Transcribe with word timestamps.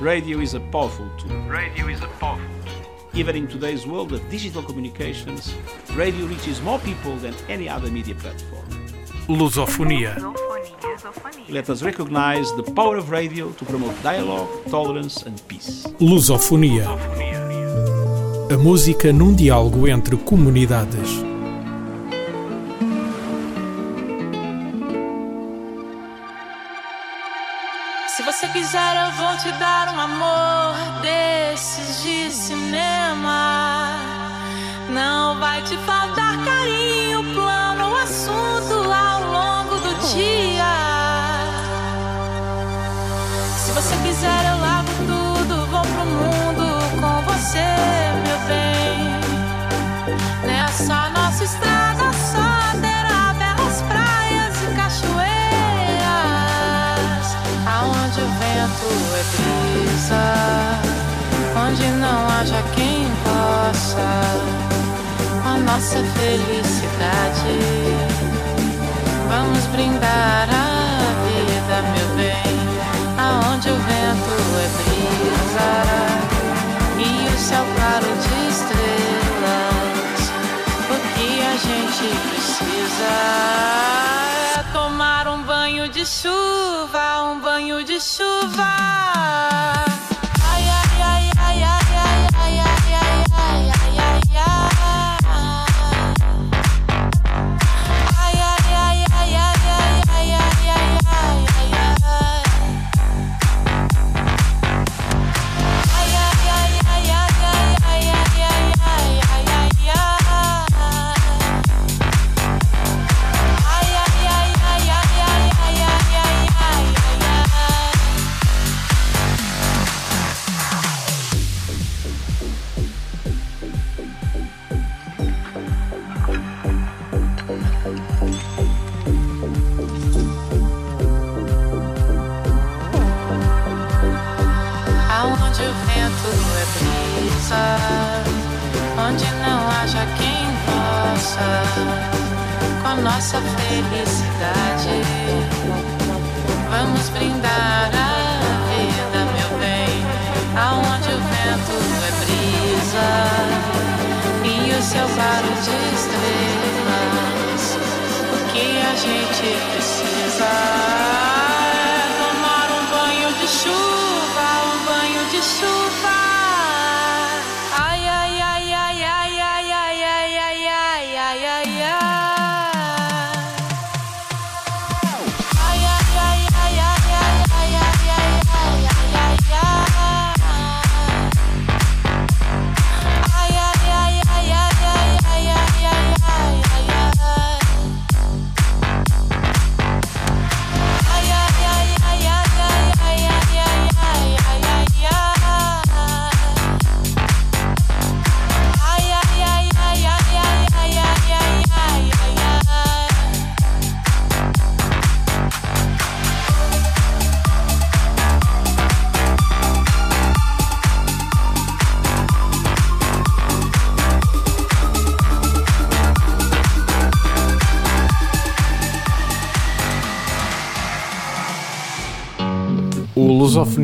Radio 0.00 0.40
is 0.40 0.52
a 0.52 0.60
powerful 0.60 1.08
tool. 1.16 1.34
Radio 1.48 1.88
is 1.88 2.02
a 2.02 2.06
powerful 2.20 2.44
Even 3.14 3.34
in 3.34 3.48
today's 3.48 3.86
world 3.86 4.12
of 4.12 4.20
digital 4.28 4.62
communications, 4.62 5.54
radio 5.94 6.26
reaches 6.26 6.60
more 6.60 6.78
people 6.80 7.16
than 7.16 7.34
any 7.48 7.66
other 7.66 7.90
media 7.90 8.14
platform. 8.14 8.66
Lusofonia. 9.26 10.14
Let 11.48 11.70
us 11.70 11.82
recognize 11.82 12.52
the 12.56 12.62
power 12.74 12.98
of 12.98 13.10
radio 13.10 13.52
to 13.52 13.64
promote 13.64 13.94
dialogue, 14.02 14.50
tolerance 14.68 15.22
and 15.22 15.40
peace. 15.48 15.86
Lusofonia. 15.98 16.86
A 18.52 18.58
música 18.58 19.10
num 19.14 19.34
diálogo 19.34 19.88
entre 19.88 20.18
comunidades. 20.18 21.08
Se 28.14 28.22
você 28.22 28.48
quiser, 28.48 28.96
eu 29.06 29.12
vou 29.12 29.25
te 29.38 29.52
dar 29.52 29.88
um 29.94 30.00
amor 30.00 30.74
desses 31.02 32.02
de 32.02 32.30
cinema. 32.30 33.90
Não 34.88 35.38
vai 35.38 35.60
te 35.62 35.76
faltar 35.78 36.42
carinho, 36.42 37.22
plano, 37.34 37.96
assunto 37.96 38.74
ao 38.90 39.20
longo 39.30 39.76
do 39.76 39.94
dia. 40.14 40.64
Se 43.58 43.72
você 43.72 43.94
quiser, 44.04 44.52
eu 44.52 44.58
largo 44.58 44.90
tudo, 45.06 45.66
vou 45.66 45.82
pro 45.82 46.06
mundo 46.06 46.66
com 46.98 47.32
você, 47.32 48.05
nossa 65.76 66.02
felicidade. 66.02 67.54
Vamos 69.28 69.66
brindar 69.66 70.48
a 70.48 71.12
vida, 71.26 71.82
meu 71.92 72.08
bem, 72.16 72.56
aonde 73.18 73.68
o 73.68 73.76
vento 73.76 74.36
é 74.56 74.68
brisa 74.78 75.70
e 76.96 77.28
o 77.28 77.38
céu 77.38 77.64
claro 77.76 78.06
de 78.06 78.36
estrelas. 78.48 80.20
O 80.88 80.96
que 81.14 81.30
a 81.44 81.56
gente 81.58 82.06
precisa 82.30 83.12
é 84.58 84.62
tomar 84.72 85.28
um 85.28 85.42
banho 85.42 85.90
de 85.90 86.06
chuva, 86.06 87.22
um 87.22 87.38
banho 87.38 87.84
de 87.84 88.00
chuva. 88.00 89.55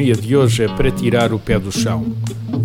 Lusofonia 0.02 0.16
de 0.16 0.36
hoje 0.36 0.64
é 0.64 0.68
para 0.68 0.90
tirar 0.90 1.32
o 1.32 1.38
pé 1.38 1.58
do 1.60 1.70
chão. 1.70 2.04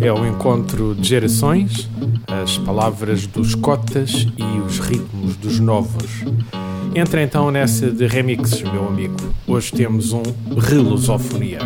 É 0.00 0.12
o 0.12 0.26
encontro 0.26 0.92
de 0.94 1.08
gerações, 1.08 1.88
as 2.26 2.58
palavras 2.58 3.28
dos 3.28 3.54
cotas 3.54 4.26
e 4.36 4.60
os 4.66 4.80
ritmos 4.80 5.36
dos 5.36 5.60
novos. 5.60 6.24
Entra 6.94 7.22
então 7.22 7.50
nessa 7.52 7.92
de 7.92 8.08
remixes, 8.08 8.62
meu 8.62 8.88
amigo. 8.88 9.14
Hoje 9.46 9.70
temos 9.72 10.12
um 10.12 10.22
Relusofonia. 10.58 11.60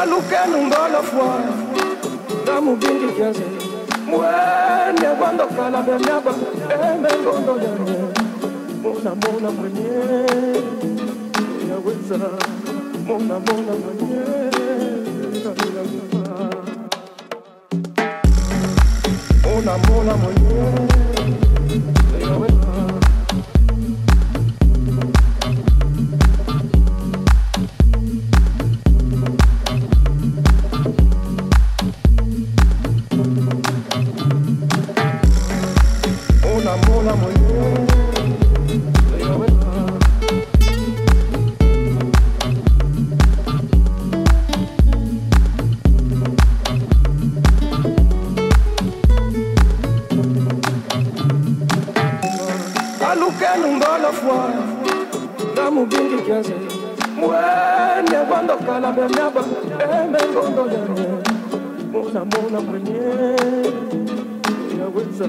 Alukenu 0.00 0.66
fwa. 1.02 1.38
Namubindi 2.46 3.12
kiaze 3.16 3.42
mwene 4.06 5.08
kwando 5.18 5.46
kala 5.46 5.82
bemyaba 5.82 6.32
emengondo 6.74 7.52
yanye 7.64 7.98
mona 8.82 9.14
mona 9.22 9.50
mwenye. 9.50 9.88
Yaweza. 11.70 12.28
Mona 13.06 13.38
mona 13.46 13.72
mwenye. 13.82 14.16
Mona 19.44 19.78
mona 19.78 20.16
mwenye 20.16 21.15
lukalungolo 53.26 54.12
fwa 54.12 54.38
namubingi 55.56 56.18
kyanze 56.26 56.54
mwene 57.18 58.18
kwandokala 58.28 58.88
bemyaba 58.96 59.42
emengondo 59.84 60.62
eh, 60.66 60.72
yanye 60.74 61.08
munamona 61.92 62.58
mwenye 62.66 63.00
yaweza 64.78 65.28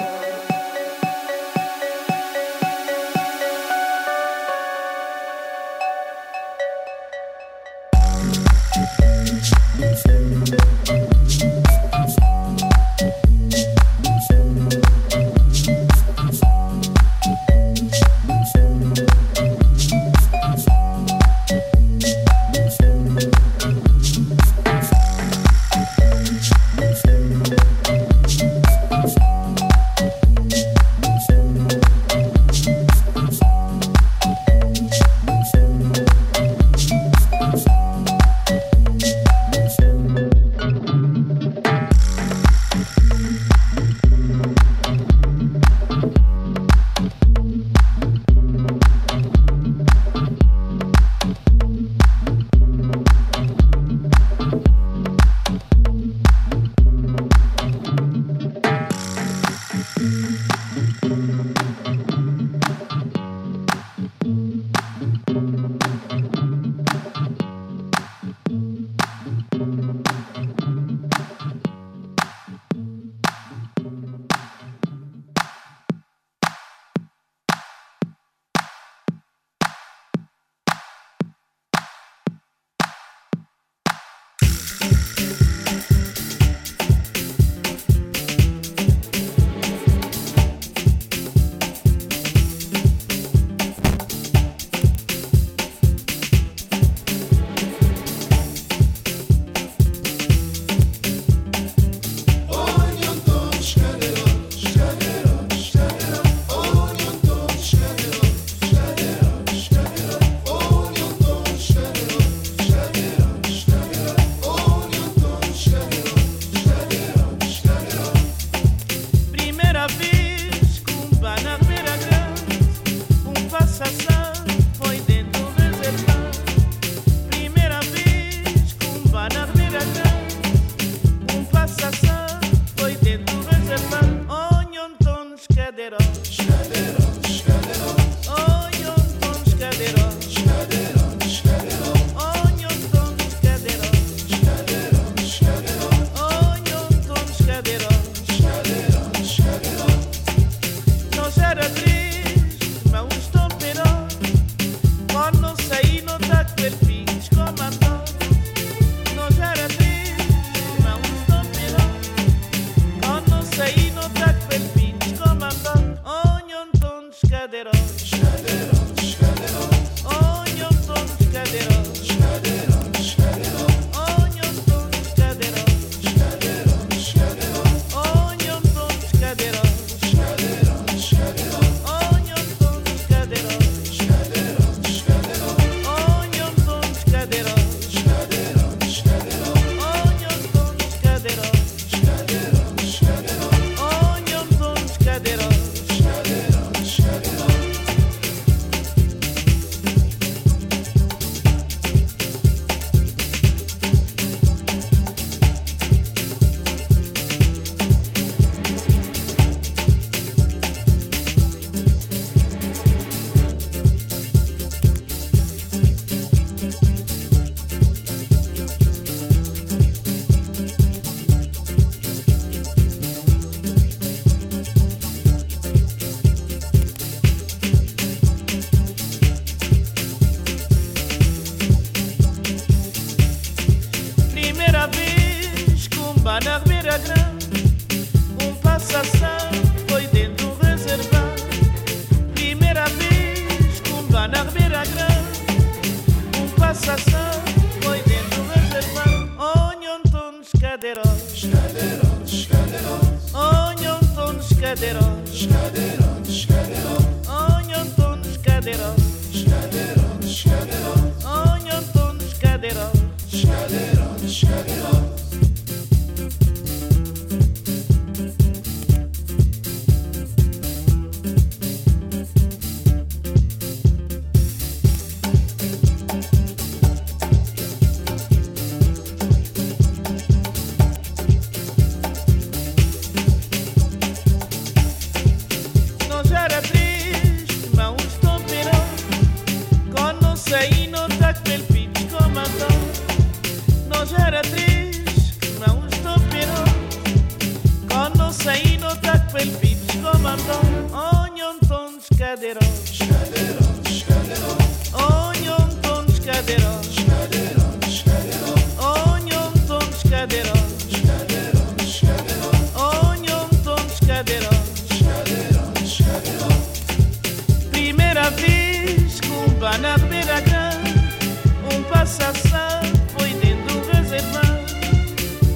sensação 322.11 322.81
foi 323.17 323.29
dentro 323.35 323.79
do 323.79 323.91
reservão. 323.91 324.65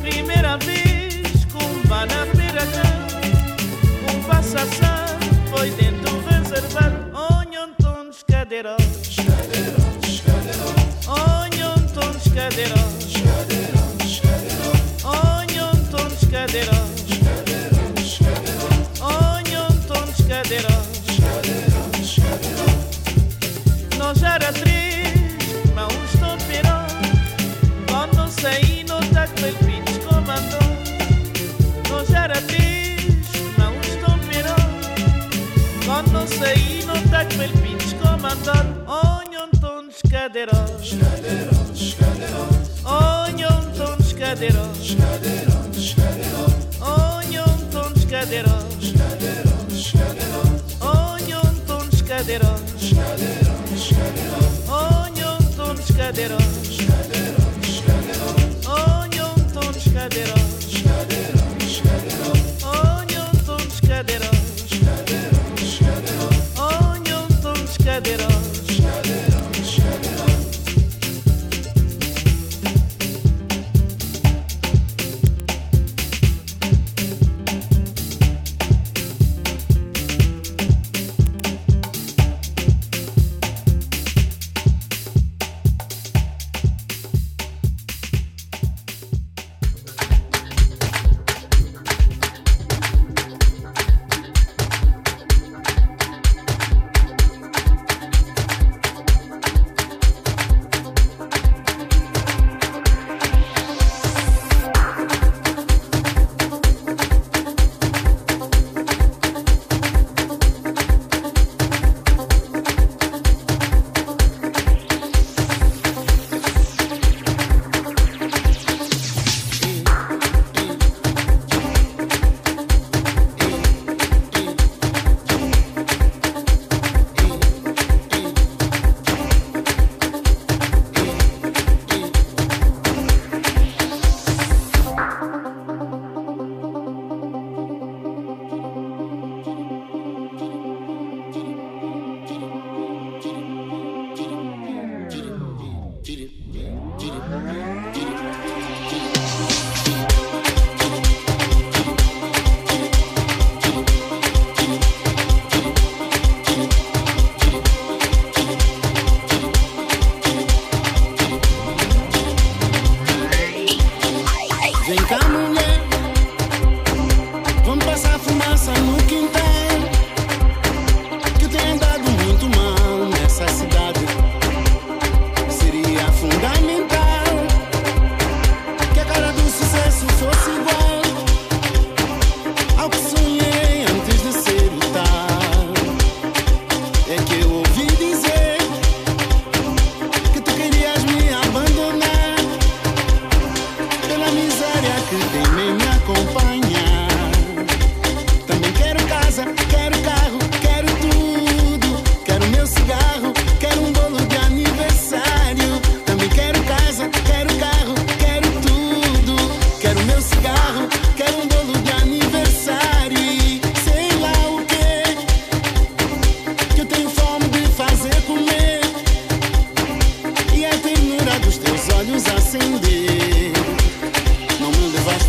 Primeira 0.02 0.58
vez 0.58 1.46
com 1.52 1.64
uma 1.86 2.06
na 2.06 2.26
beira 2.34 2.62
Compensação 4.08 5.20
foi 5.50 5.70
dentro 5.72 6.12
do 6.12 6.30
reservão. 6.30 7.40
Onde 7.42 7.58
Antônio 7.58 8.14
Cadeirão. 8.26 8.95
tak 37.16 37.32
Belpin 37.40 37.80
commandant 38.04 38.68
Ognon 38.88 39.52
ton 39.62 39.88
skaderon 39.88 40.68
Skaderon, 40.84 41.68
skaderon 41.72 42.56
Ognon 42.84 43.64
ton 43.78 44.00
skaderon 44.04 44.76
Skaderon, 44.76 45.72
skaderon 45.72 46.52
Ognon 46.84 47.60
ton 47.72 47.92
skaderon 48.04 48.68
Skaderon, 48.84 49.68
skaderon 49.72 50.52
Ognon 50.84 51.56
ton 51.68 51.88
skaderon 51.96 52.62
Skaderon, 52.76 53.72
skaderon 55.88 56.45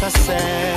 Tá 0.07 0.11
certa. 0.11 0.75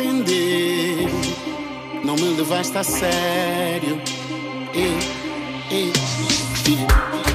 Acender. 0.00 1.08
Não 2.04 2.14
me 2.16 2.36
levaste 2.36 2.76
a 2.76 2.82
sério. 2.82 4.00
Ei, 4.74 4.96
ei. 5.70 7.29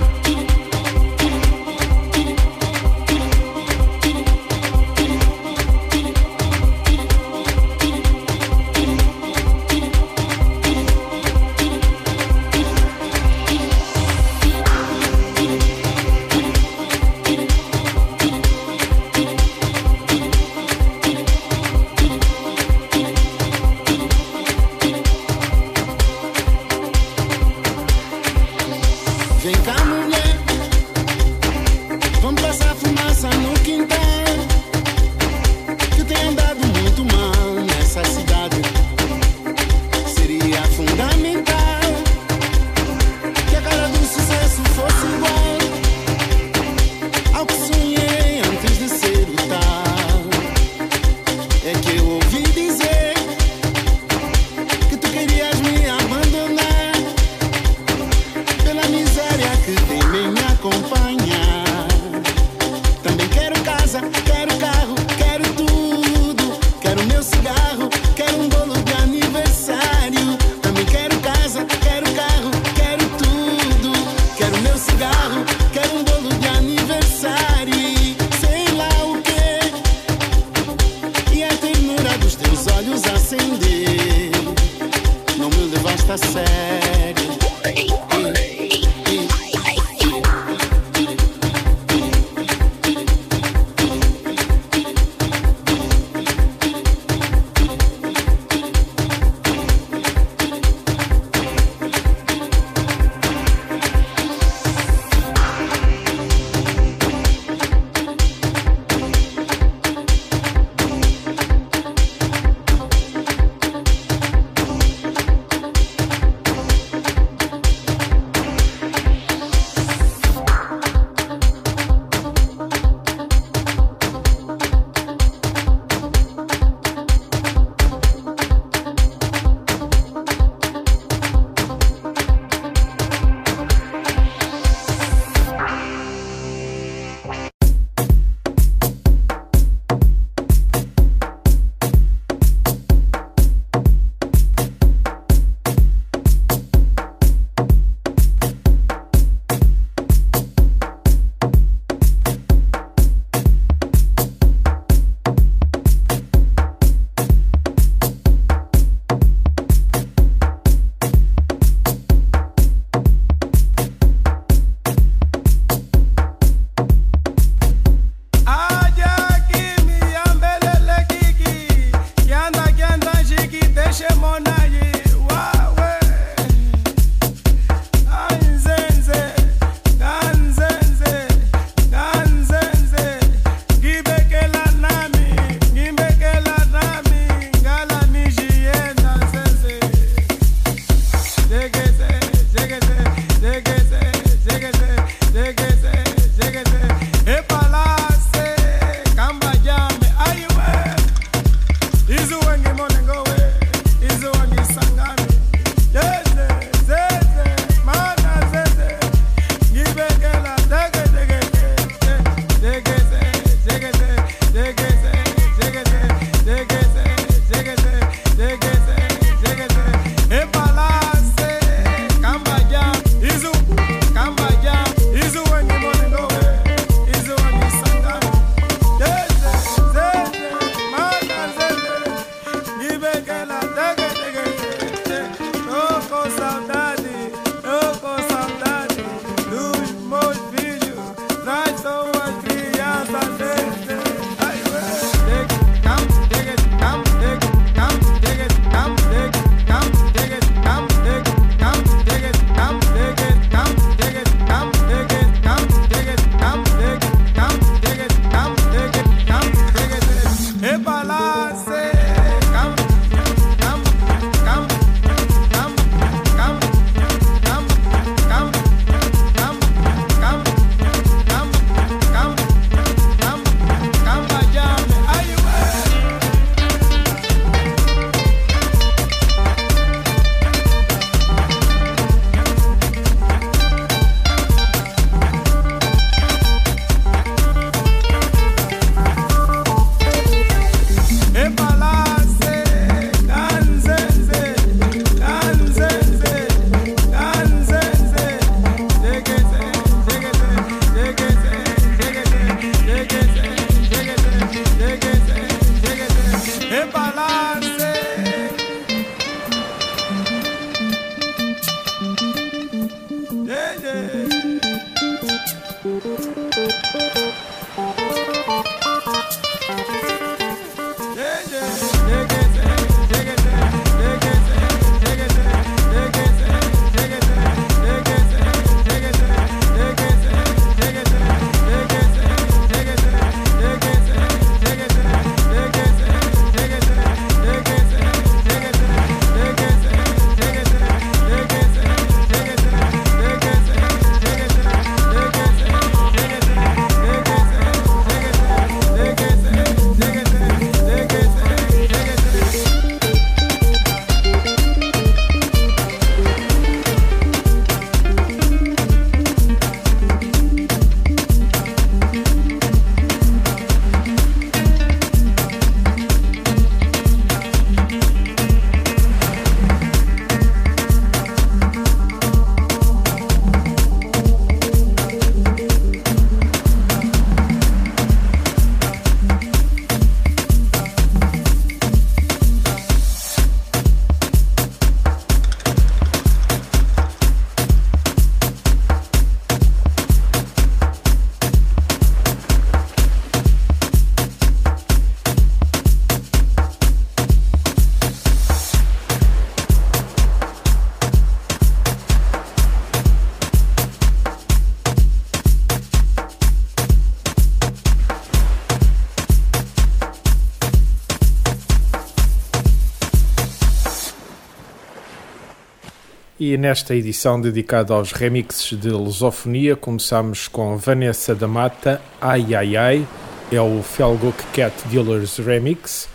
E 416.47 416.57
nesta 416.57 416.95
edição 416.95 417.41
dedicada 417.41 417.91
aos 417.91 418.11
remixes 418.11 418.79
de 418.79 418.91
lusofonia, 418.91 419.75
começamos 419.75 420.47
com 420.47 420.77
Vanessa 420.77 421.33
da 421.33 421.47
Mata, 421.47 421.99
Ai 422.21 422.53
Ai 422.53 422.77
Ai, 422.77 423.07
é 423.51 423.59
o 423.59 423.81
Felguk 423.81 424.43
Cat 424.53 424.71
Dealers 424.87 425.39
Remix. 425.39 426.07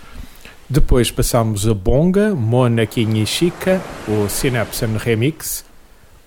Depois 0.68 1.10
passamos 1.10 1.66
a 1.66 1.74
Bonga, 1.74 2.32
Mona 2.32 2.86
Kinishika, 2.86 3.80
o 4.06 4.28
Synapsen 4.28 4.96
Remix. 4.98 5.64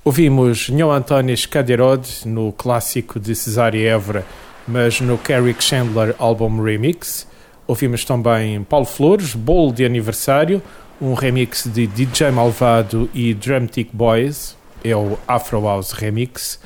Ouvimos 0.04 0.68
Nhão 0.68 0.92
António 0.92 1.34
Skaderod 1.34 2.06
no 2.26 2.52
clássico 2.52 3.22
de 3.22 3.34
Cesária 3.34 3.90
Évora, 3.90 4.26
mas 4.68 5.00
no 5.00 5.18
Carrick 5.18 5.64
Chandler 5.64 6.14
Album 6.20 6.62
Remix. 6.62 7.26
Ouvimos 7.66 8.04
também 8.04 8.62
Paulo 8.64 8.86
Flores, 8.86 9.34
Bolo 9.34 9.72
de 9.72 9.86
Aniversário, 9.86 10.62
um 11.02 11.14
remix 11.14 11.66
de 11.66 11.88
DJ 11.88 12.32
Malvado 12.32 13.10
e 13.14 13.34
Drumtic 13.34 13.90
Boys, 13.92 14.56
é 14.84 14.96
o 14.96 15.18
Afro 15.28 15.64
House 15.64 15.92
Remix. 15.92 16.60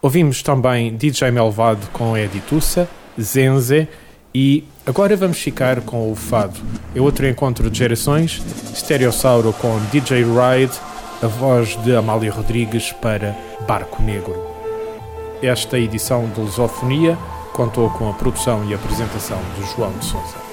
Ouvimos 0.00 0.42
também 0.42 0.96
DJ 0.96 1.30
Malvado 1.30 1.86
com 1.92 2.16
Eddie 2.16 2.40
Tussa, 2.40 2.88
Zenze 3.20 3.88
e 4.34 4.64
agora 4.84 5.16
vamos 5.16 5.38
ficar 5.38 5.80
com 5.80 6.10
o 6.10 6.14
Fado. 6.14 6.60
É 6.94 7.00
outro 7.00 7.26
encontro 7.26 7.70
de 7.70 7.78
gerações, 7.78 8.42
Stereossauro 8.74 9.52
com 9.54 9.78
DJ 9.90 10.24
Ride, 10.24 10.74
a 11.22 11.26
voz 11.26 11.76
de 11.82 11.94
Amália 11.94 12.32
Rodrigues 12.32 12.92
para 12.92 13.36
Barco 13.66 14.02
Negro. 14.02 14.36
Esta 15.42 15.78
edição 15.78 16.28
de 16.30 16.40
Lusofonia 16.40 17.16
contou 17.52 17.88
com 17.90 18.10
a 18.10 18.14
produção 18.14 18.68
e 18.68 18.74
apresentação 18.74 19.38
de 19.56 19.74
João 19.74 19.92
de 19.98 20.04
Souza. 20.04 20.43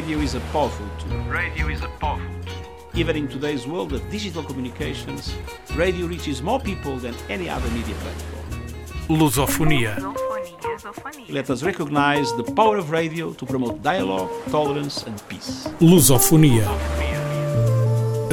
Radio 0.00 0.20
is 0.20 0.34
a 0.34 0.40
powerful 0.50 0.86
tool. 0.98 1.18
Radio 1.24 1.68
is 1.68 1.82
a 1.82 1.88
powerful 2.00 2.34
tool. 2.46 2.98
Even 2.98 3.16
in 3.16 3.28
today's 3.28 3.66
world 3.66 3.92
of 3.92 4.00
digital 4.10 4.42
communications, 4.42 5.34
radio 5.76 6.06
reaches 6.06 6.40
more 6.40 6.58
people 6.58 6.96
than 6.96 7.14
any 7.28 7.50
other 7.50 7.68
media 7.68 7.94
platform. 7.96 9.18
Lusofonia. 9.18 9.96
Lusofonia. 9.98 11.28
Let 11.28 11.50
us 11.50 11.62
recognize 11.62 12.32
the 12.34 12.44
power 12.44 12.78
of 12.78 12.90
radio 12.90 13.34
to 13.34 13.44
promote 13.44 13.82
dialogue, 13.82 14.30
tolerance 14.50 15.04
and 15.06 15.20
peace. 15.28 15.68
Lusofonia. 15.82 16.66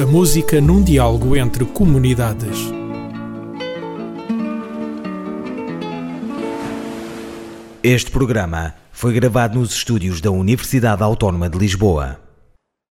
A 0.00 0.06
música 0.06 0.62
num 0.62 0.82
diálogo 0.82 1.36
entre 1.36 1.66
comunidades. 1.66 2.56
Este 7.82 8.10
programa 8.10 8.74
foi 8.98 9.12
gravado 9.12 9.60
nos 9.60 9.70
estúdios 9.70 10.20
da 10.20 10.28
Universidade 10.32 11.04
Autónoma 11.04 11.48
de 11.48 11.56
Lisboa. 11.56 12.27